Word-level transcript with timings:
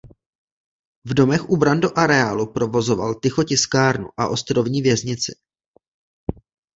V 1.05 1.13
domech 1.13 1.49
u 1.49 1.57
bran 1.57 1.79
do 1.79 1.97
areálu 1.99 2.53
provozoval 2.53 3.15
Tycho 3.15 3.43
tiskárnu 3.43 4.09
a 4.17 4.27
ostrovní 4.27 4.81
věznici. 4.81 5.35